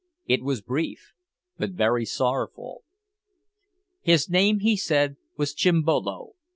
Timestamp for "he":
4.61-4.75